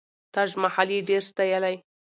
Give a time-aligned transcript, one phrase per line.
[0.33, 1.75] تاج محل یې ډېر ستایلی.